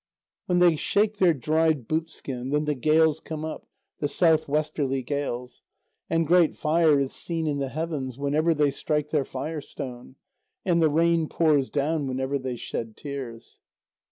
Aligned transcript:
When 0.47 0.57
they 0.57 0.77
shake 0.77 1.17
their 1.17 1.35
dried 1.35 1.87
boot 1.87 2.09
skin, 2.09 2.49
then 2.49 2.65
the 2.65 2.73
gales 2.73 3.19
come 3.19 3.45
up, 3.45 3.67
the 3.99 4.07
south 4.07 4.47
westerly 4.47 5.03
gales. 5.03 5.61
And 6.09 6.25
great 6.25 6.57
fire 6.57 6.99
is 6.99 7.13
seen 7.13 7.45
in 7.45 7.59
the 7.59 7.69
heavens 7.69 8.17
whenever 8.17 8.55
they 8.55 8.71
strike 8.71 9.09
their 9.09 9.25
fire 9.25 9.61
stone, 9.61 10.15
and 10.65 10.81
the 10.81 10.89
rain 10.89 11.29
pours 11.29 11.69
down 11.69 12.07
whenever 12.07 12.39
they 12.39 12.55
shed 12.55 12.97
tears. 12.97 13.59